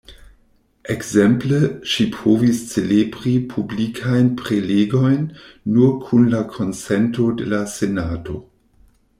[0.93, 1.57] Ekzemple,
[1.91, 5.31] ŝi povis celebri publikajn prelegojn
[5.77, 8.41] nur kun la konsento de la Senato.